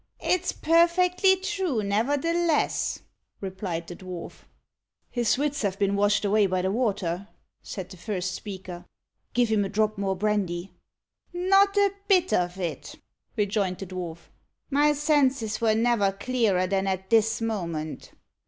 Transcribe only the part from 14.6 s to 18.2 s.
"my senses were never clearer than at this moment.